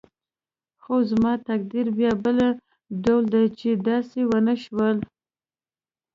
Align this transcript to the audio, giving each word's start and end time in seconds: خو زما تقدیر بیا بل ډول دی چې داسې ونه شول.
خو 0.81 0.95
زما 1.09 1.33
تقدیر 1.49 1.87
بیا 1.97 2.11
بل 2.23 2.37
ډول 3.03 3.23
دی 3.33 3.45
چې 3.59 3.69
داسې 3.87 4.19
ونه 4.29 4.55
شول. 4.63 4.97